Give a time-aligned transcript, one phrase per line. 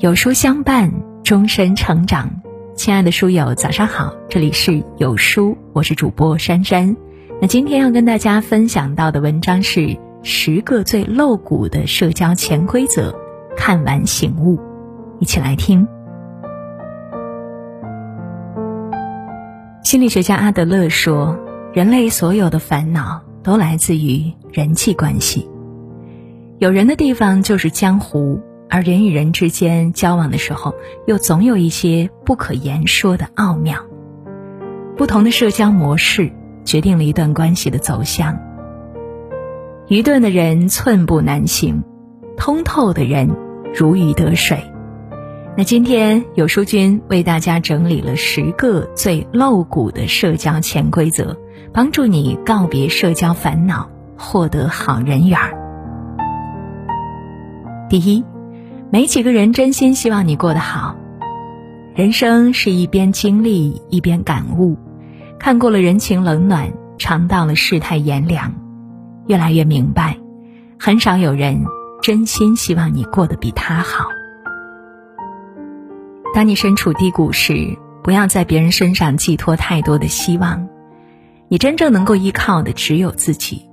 [0.00, 0.90] 有书相伴，
[1.22, 2.40] 终身成长。
[2.74, 6.96] 亲爱的书友，早上好，这里是有书，我是主播珊珊。
[7.38, 13.14] 那今天要跟大家分享到的文章是十个最露骨的社交潜规则，
[13.58, 14.58] 看完醒悟，
[15.18, 15.86] 一起来听。
[19.84, 21.38] 心理学家阿德勒说，
[21.74, 25.46] 人类所有的烦恼都来自于人际关系。
[26.58, 28.40] 有人的地方就是江湖。
[28.70, 30.74] 而人与人之间交往的时候，
[31.06, 33.84] 又总有一些不可言说的奥妙。
[34.96, 36.30] 不同的社交模式
[36.64, 38.38] 决定了一段关系的走向。
[39.88, 41.82] 愚钝的人寸步难行，
[42.36, 43.28] 通透的人
[43.74, 44.62] 如鱼得水。
[45.56, 51.36] 那今天有书君为大家整理了十个最露骨的社交潜规则，
[51.72, 55.58] 帮助你告别社交烦恼，获得好人缘儿。
[57.88, 58.24] 第一。
[58.92, 60.96] 没几个人真心希望你过得好。
[61.94, 64.76] 人生是一边经历一边感悟，
[65.38, 68.52] 看过了人情冷暖，尝到了世态炎凉，
[69.26, 70.18] 越来越明白，
[70.78, 71.62] 很少有人
[72.02, 74.06] 真心希望你过得比他好。
[76.34, 80.68] 当你身处低谷时，不要在别人身上寄托太多的希望，
[81.48, 83.68] 你真正能够依靠的只有自己。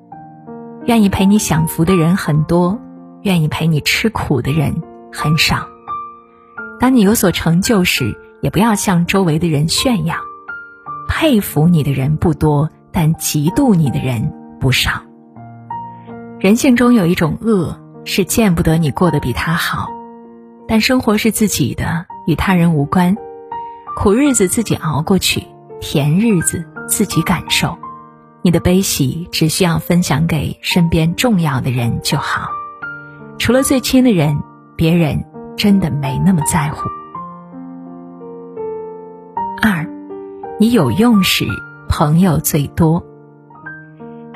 [0.86, 2.80] 愿意陪你享福的人很多，
[3.24, 4.76] 愿意陪你吃苦的人。
[5.12, 5.68] 很少。
[6.80, 10.16] 当你有所成就时，也不要向周围的人炫耀。
[11.10, 15.02] 佩服你的人不多，但嫉妒你的人不少。
[16.40, 19.90] 人性中有一种恶，是见不得你过得比他好。
[20.68, 23.18] 但生活是自己的，与他人无关。
[23.96, 25.44] 苦日子自己熬过去，
[25.80, 27.76] 甜日子自己感受。
[28.44, 32.50] 你的悲喜只需要分享给身边重要的人就好。
[33.40, 34.38] 除了最亲的人。
[34.78, 35.26] 别人
[35.58, 36.88] 真的没那么在乎。
[39.60, 39.90] 二，
[40.60, 41.46] 你有用时
[41.90, 43.04] 朋友最多。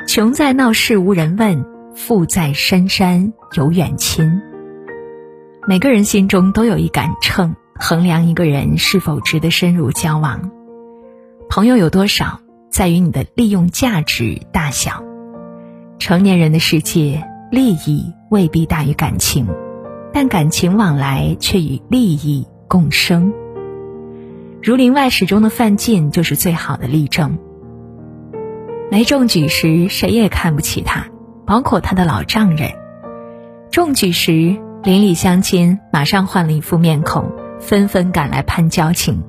[0.07, 1.63] 穷在闹市无人问，
[1.95, 4.41] 富在深山有远亲。
[5.67, 10.49] 每个人心中都有一杆秤，衡量一个人是否值得深入交往。
[11.49, 12.39] 朋友有多少，
[12.71, 15.03] 在于你的利用价值大小。
[15.99, 19.47] 成年人的世界，利益未必大于感情。
[20.13, 23.31] 但感情往来却与利益共生。
[24.61, 27.37] 《儒林外史》中的范进就是最好的例证。
[28.91, 31.07] 没中举时，谁也看不起他，
[31.45, 32.71] 包括他的老丈人；
[33.71, 39.23] 中举时，邻里乡亲马上换了一副面孔，纷纷赶来攀交情。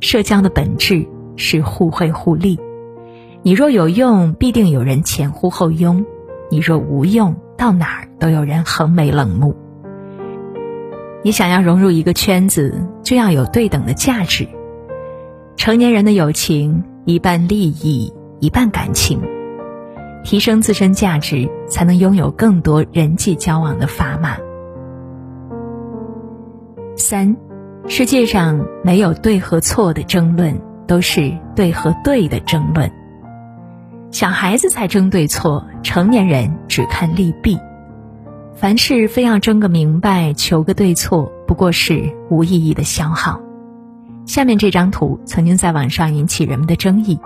[0.00, 1.06] 社交的本质
[1.36, 2.58] 是互惠互利，
[3.42, 6.04] 你若有用，必定有人前呼后拥；
[6.50, 9.56] 你若无用，到哪儿都有人横眉冷目。
[11.28, 14.48] 你想要融入一个圈子，就要有对等的价值。
[15.58, 19.20] 成年人的友情，一半利益，一半感情。
[20.24, 24.38] 提升自身价值，才能拥有更多人际交往的砝码。
[26.96, 27.36] 三，
[27.88, 32.90] 世界上没有对和错的争论，都是对和对的争论。
[34.10, 37.58] 小孩子才争对错，成年人只看利弊。
[38.60, 43.40] 凡事非要争个明白，求个对错，不过是无意义的消耗。
[44.26, 47.20] 下面这张图曾经在网上引起人们的争议。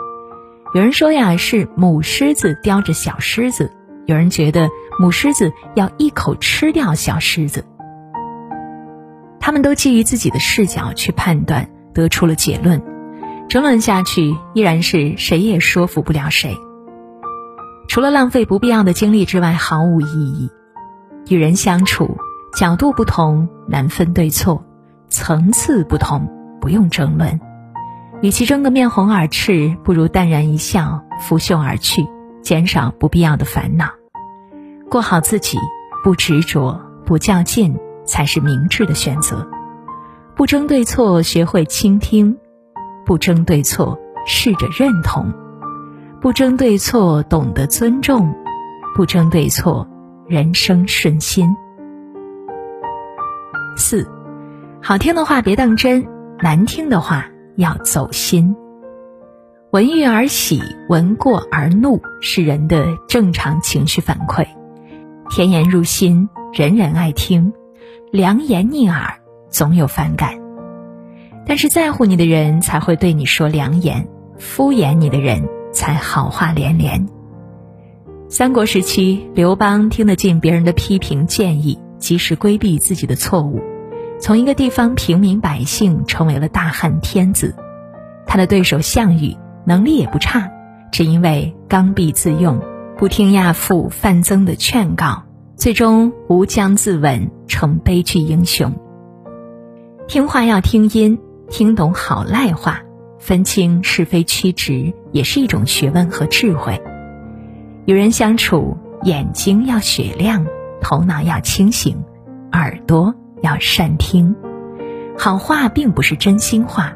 [0.75, 3.65] 有人说呀，是母狮子叼着小狮子；
[4.04, 4.69] 有人觉得
[5.00, 7.64] 母狮子要一口吃掉小狮子。
[9.41, 12.82] 他们都基于自己的视角去判断，得出了结论。
[13.49, 16.54] 争论下去，依然是谁也说服不了谁。
[17.88, 20.50] 除了浪费不必要的精力之外，毫无意义。
[21.28, 22.16] 与人相处，
[22.56, 24.64] 角度不同难分对错，
[25.08, 26.28] 层次不同
[26.60, 27.40] 不用争论。
[28.20, 32.06] 与其争个面红耳赤，不如淡然一笑，拂袖而去，
[32.42, 33.86] 减少不必要的烦恼。
[34.90, 35.58] 过好自己，
[36.04, 39.48] 不执着，不较劲，才是明智的选择。
[40.34, 42.36] 不争对错，学会倾听；
[43.04, 45.25] 不争对错，试着认同；
[46.20, 48.32] 不争对错，懂得尊重；
[48.94, 49.88] 不争对错。
[50.32, 51.55] 人生顺心。
[53.76, 54.08] 四，
[54.81, 56.06] 好听的话别当真，
[56.40, 57.26] 难听的话
[57.56, 58.56] 要走心。
[59.73, 64.46] 闻誉而喜，闻过而怒，是人的正常情绪反馈。
[65.29, 67.52] 甜言入心，人人爱听；
[68.11, 69.20] 良言逆耳，
[69.50, 70.31] 总有反感。
[71.44, 74.08] 但是在乎你的人才会对你说良言，
[74.38, 77.06] 敷衍你的人才好话连连。
[78.32, 83.61] 三国时期，刘邦听得进别人的批评建议，及时规避自己的错误，
[84.19, 87.55] 从一个地方平民百姓成为了大汉天子。
[88.26, 89.37] 他的对手项羽
[89.67, 90.50] 能力也不差，
[90.90, 92.58] 只因为刚愎自用，
[92.96, 95.25] 不听亚父范增的劝告，
[95.55, 98.75] 最终吴江自刎，成悲剧英雄。
[100.08, 101.19] 听话要听音，
[101.50, 102.81] 听懂好赖话，
[103.19, 106.81] 分清是非曲直，也是一种学问和智慧。
[107.84, 110.46] 与人相处，眼睛要雪亮，
[110.81, 112.05] 头脑要清醒，
[112.52, 113.12] 耳朵
[113.43, 114.37] 要善听。
[115.19, 116.93] 好话并不是真心话，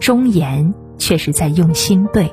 [0.00, 2.32] 忠言却是在用心对。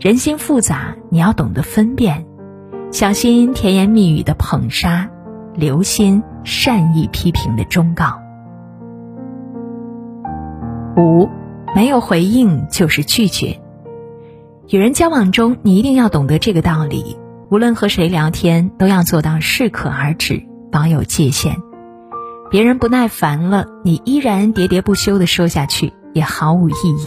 [0.00, 2.26] 人心复杂，你要懂得分辨，
[2.90, 5.08] 小心甜言蜜语的捧杀，
[5.54, 8.18] 留心善意批评的忠告。
[10.96, 11.28] 五，
[11.76, 13.60] 没有回应就是拒绝。
[14.68, 17.18] 与人交往中，你一定要懂得这个道理：
[17.50, 21.54] 无论和谁聊天，都要做到适可而止，保有界限。
[22.50, 27.06] 别人不耐烦了，你依然喋喋不休的说下去，也毫无意义。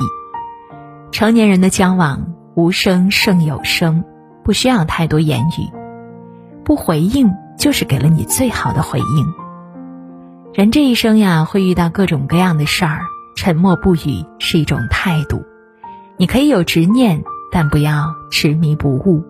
[1.11, 4.03] 成年人的交往，无声胜有声，
[4.43, 5.67] 不需要太多言语。
[6.63, 9.33] 不回应，就是给了你最好的回应。
[10.53, 12.99] 人这一生呀，会遇到各种各样的事儿，
[13.35, 15.43] 沉默不语是一种态度。
[16.17, 17.23] 你可以有执念。
[17.51, 19.23] 但不要执迷不悟。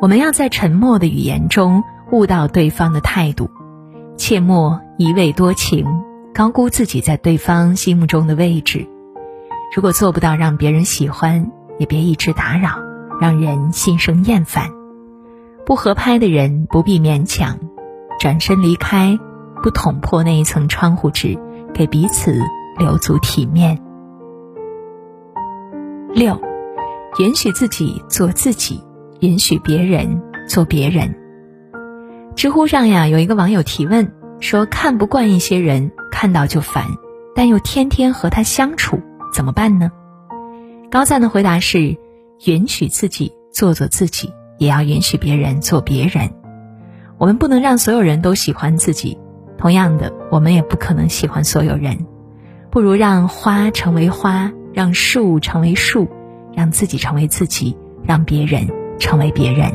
[0.00, 3.48] 我们要在沉默的语言中悟到对方的态度，
[4.16, 5.86] 切莫一味多情，
[6.34, 8.86] 高估自己在对方心目中的位置。
[9.74, 12.76] 如果做不到让别人喜欢，也别一直打扰，
[13.20, 14.68] 让人心生厌烦。
[15.64, 17.58] 不合拍的人不必勉强，
[18.20, 19.18] 转身离开，
[19.62, 21.38] 不捅破那一层窗户纸，
[21.72, 22.38] 给彼此
[22.78, 23.80] 留足体面。
[26.14, 26.40] 六，
[27.18, 28.80] 允许自己做自己，
[29.18, 31.12] 允许别人做别人。
[32.36, 36.84] 知乎上呀，有一个网友提问说：“看不惯一些人，看到就烦，
[37.34, 39.00] 但又天天和他相处，
[39.32, 39.90] 怎么办呢？”
[40.88, 41.96] 高赞的回答是：
[42.46, 46.30] 允许自己做做自己，也要允许别人做别人。
[47.18, 49.18] 我们不能让所有人都喜欢自己，
[49.58, 52.06] 同样的，我们也不可能喜欢所有人。
[52.70, 54.52] 不如让花成为花。
[54.74, 56.08] 让树成为树，
[56.52, 58.68] 让自己成为自己，让别人
[58.98, 59.72] 成为别人。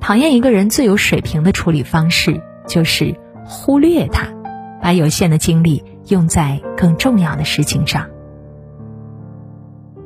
[0.00, 3.14] 讨厌一个人最有水平的处理方式就是
[3.44, 4.26] 忽略他，
[4.82, 8.06] 把有限的精力用在更重要的事情上。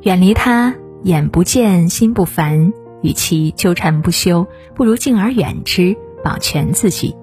[0.01, 2.73] 远离他，眼不见心不烦。
[3.01, 7.15] 与其纠缠不休，不如敬而远之，保全自己。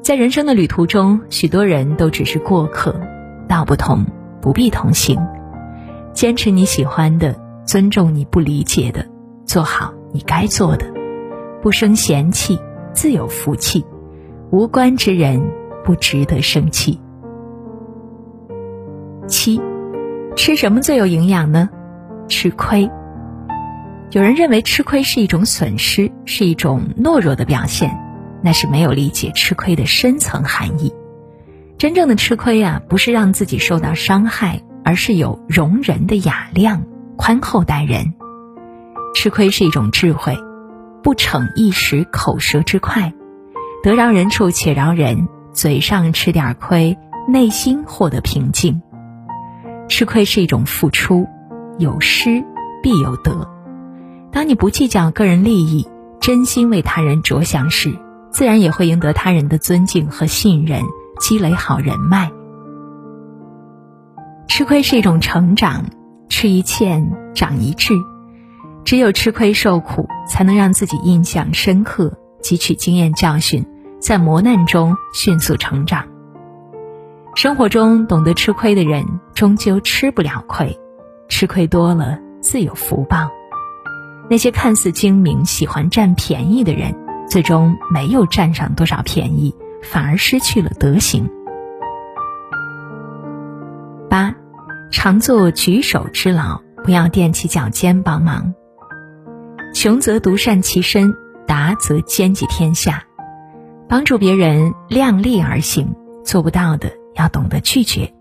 [0.00, 2.98] 在人生的旅途中，许多人都只是过客，
[3.46, 4.06] 道不同
[4.40, 5.20] 不必同行。
[6.18, 9.06] 坚持你喜欢的，尊重你不理解的，
[9.44, 10.92] 做好你该做的，
[11.62, 12.58] 不生嫌弃，
[12.92, 13.86] 自有福气。
[14.50, 15.40] 无关之人
[15.84, 17.00] 不值得生气。
[19.28, 19.60] 七，
[20.34, 21.70] 吃什么最有营养呢？
[22.26, 22.90] 吃亏。
[24.10, 27.96] 有人认为吃亏是一种损失，是一种懦弱的表现，
[28.42, 30.92] 那是没有理解吃亏的深层含义。
[31.78, 34.64] 真正的吃亏啊，不是让自己受到伤害。
[34.88, 36.82] 而是有容人的雅量，
[37.18, 38.14] 宽厚待人。
[39.14, 40.34] 吃亏是一种智慧，
[41.02, 43.12] 不逞一时口舌之快，
[43.82, 46.96] 得饶人处且饶人，嘴上吃点亏，
[47.28, 48.80] 内心获得平静。
[49.90, 51.26] 吃亏是一种付出，
[51.76, 52.42] 有失
[52.82, 53.46] 必有得。
[54.32, 55.86] 当你不计较个人利益，
[56.18, 57.94] 真心为他人着想时，
[58.30, 60.82] 自然也会赢得他人的尊敬和信任，
[61.20, 62.30] 积累好人脉。
[64.58, 65.84] 吃亏是一种成长，
[66.28, 67.94] 吃一堑长一智，
[68.84, 73.64] 只有吃亏受苦，才能让自己印象深刻，汲取经验教训，
[74.00, 76.04] 在磨难中迅速成长。
[77.36, 80.76] 生活中懂得吃亏的人，终究吃不了亏，
[81.28, 83.30] 吃亏多了自有福报。
[84.28, 86.92] 那些看似精明、喜欢占便宜的人，
[87.28, 91.30] 最终没有占上多少便宜，反而失去了德行。
[95.00, 98.52] 常做举手之劳，不要踮起脚尖帮忙。
[99.72, 101.14] 穷则独善其身，
[101.46, 103.04] 达则兼济天下。
[103.88, 108.12] 帮助别人量力而行，做不到的要懂得拒绝。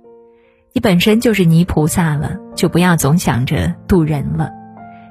[0.72, 4.52] 你本身就是泥菩萨了，就不要总想着渡人了。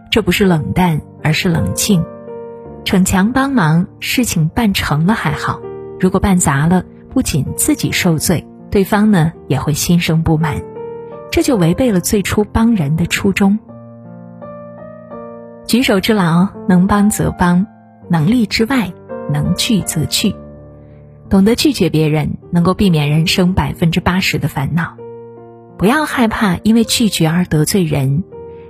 [0.09, 2.05] 这不是冷淡，而是冷静。
[2.85, 5.61] 逞强帮忙，事情办成了还好；
[5.99, 8.47] 如果办砸了，不仅自己受罪。
[8.71, 10.63] 对方呢也会心生不满，
[11.31, 13.59] 这就违背了最初帮人的初衷。
[15.67, 17.67] 举手之劳，能帮则帮，
[18.09, 18.93] 能力之外，
[19.33, 20.35] 能聚则聚。
[21.29, 24.97] 懂得拒绝别人，能够避免人生百分之八十的烦恼。
[25.77, 28.23] 不要害怕因为拒绝而得罪人。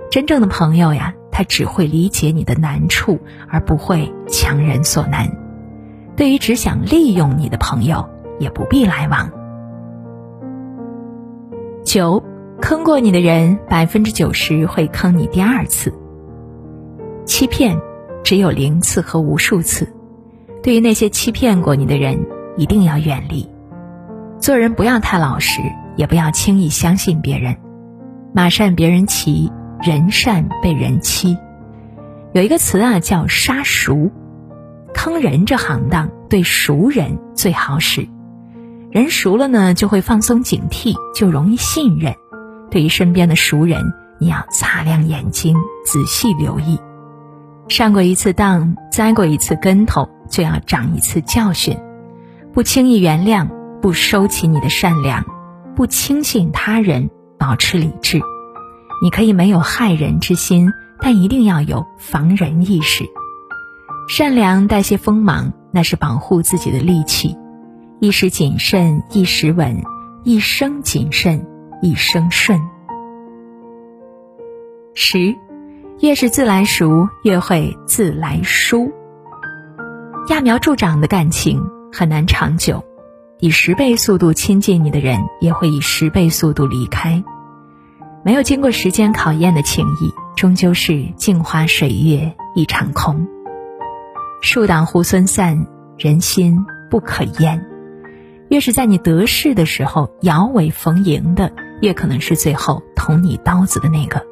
[0.09, 5.29] 真正的朋友呀，他只会理解你的难处，而不会强人所难。
[6.15, 8.09] 对于只想利用你的朋友，
[8.39, 9.29] 也不必来往。
[11.83, 12.23] 九，
[12.61, 15.93] 坑过你的人，百分之九十会坑你第二次。
[17.25, 17.79] 欺骗
[18.23, 19.93] 只有零次和无数次。
[20.63, 22.25] 对于那些欺骗过你的人，
[22.57, 23.47] 一定要远离。
[24.39, 25.61] 做人不要太老实，
[25.95, 27.55] 也不要轻易相信别人。
[28.33, 31.37] 马善别人骑，人善被人欺。
[32.33, 34.11] 有一个词啊，叫杀熟。
[34.93, 38.07] 坑人这行当，对熟人最好使。
[38.89, 42.15] 人熟了呢，就会放松警惕，就容易信任。
[42.69, 45.55] 对于身边的熟人，你要擦亮眼睛，
[45.85, 46.79] 仔细留意。
[47.69, 51.77] 上过一次当，栽过一次跟头，就要长一次教训。
[52.53, 53.47] 不轻易原谅，
[53.81, 55.25] 不收起你的善良，
[55.75, 58.21] 不轻信他人，保持理智。
[59.03, 63.05] 你可以没有害人之心，但一定要有防人意识。
[64.09, 67.37] 善良带些锋芒，那是保护自己的利器。
[67.99, 69.83] 一时谨慎，一时稳；
[70.23, 71.45] 一生谨慎，
[71.81, 72.59] 一生顺。
[74.93, 75.35] 十，
[75.99, 78.91] 越是自来熟，越会自来疏。
[80.27, 81.61] 揠苗助长的感情
[81.93, 82.83] 很难长久，
[83.39, 87.23] 以十倍速度亲近你的人，也会以十倍速度离开。
[88.23, 93.27] 没有经过时间考验的情谊，终究是镜花水月一场空。
[94.41, 95.65] 树挡猢狲散，
[95.97, 97.65] 人心不可言。
[98.49, 104.25] 越是在你得势的时候摇尾逢迎的，越可能是最后捅你刀子的那个。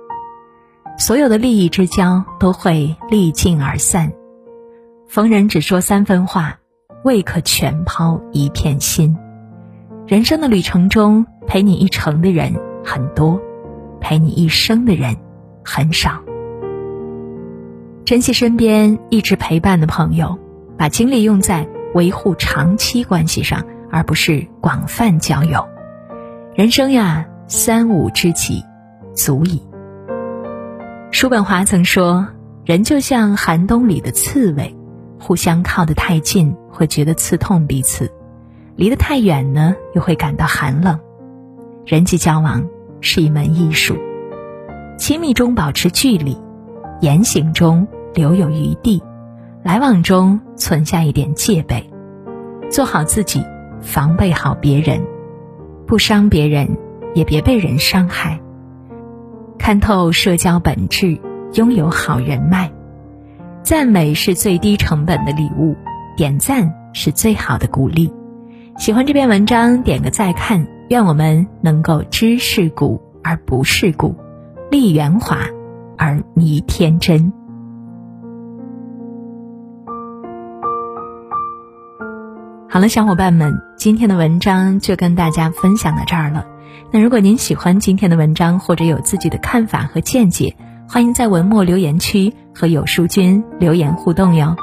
[0.97, 4.11] 所有的利益之交都会历尽而散，
[5.07, 6.57] 逢人只说三分话，
[7.03, 9.15] 未可全抛一片心。
[10.07, 13.39] 人生的旅程中，陪你一程的人很多，
[13.99, 15.17] 陪你一生的人
[15.63, 16.21] 很少。
[18.05, 20.37] 珍惜身边一直陪伴的朋友，
[20.77, 23.65] 把精力用在维护长期关系上。
[23.91, 25.69] 而不是广泛交友，
[26.53, 28.63] 人生呀，三五知己
[29.13, 29.61] 足矣。
[31.11, 32.27] 叔本华曾说
[32.65, 34.75] ：“人就像寒冬里的刺猬，
[35.19, 38.11] 互相靠得太近会觉得刺痛彼此，
[38.75, 40.99] 离得太远呢又会感到寒冷。”
[41.85, 42.65] 人际交往
[42.99, 43.95] 是一门艺术，
[44.97, 46.35] 亲密中保持距离，
[46.99, 49.03] 言行中留有余地，
[49.63, 51.89] 来往中存下一点戒备，
[52.69, 53.43] 做好自己。
[53.81, 55.05] 防备好别人，
[55.85, 56.75] 不伤别人，
[57.15, 58.39] 也别被人伤害。
[59.57, 61.19] 看透社交本质，
[61.53, 62.71] 拥有好人脉。
[63.63, 65.75] 赞美是最低成本的礼物，
[66.15, 68.13] 点赞是最好的鼓励。
[68.77, 70.67] 喜欢这篇文章，点个再看。
[70.89, 74.13] 愿我们能够知世故而不世故，
[74.69, 75.39] 立圆滑
[75.97, 77.33] 而迷天真。
[82.69, 86.45] 好了，小伙伴们，今天的文章就跟大家分享到这儿了。
[86.91, 90.55] 那如果您喜欢今天的文章，或者有自己的看法和见解，
[90.87, 94.55] 欢迎在文末留言区和有书君留言互动哟。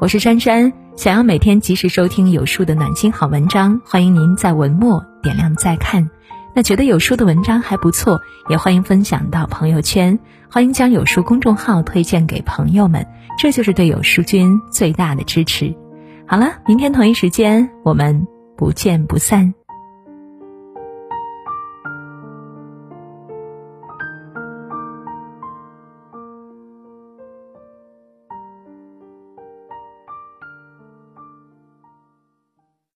[0.00, 6.08] 我是珊珊，想要每天及时收听有书的暖心好文章，欢迎您在文末点亮再看。
[6.54, 10.18] 那觉得有书的文章还不错，也欢迎分享到朋友圈，
[10.48, 13.04] 欢迎将有书公众号推荐给朋友们，
[13.38, 15.74] 这就是对有书君最大的支持。
[16.26, 19.52] 好了，明天同一时间，我们不见不散。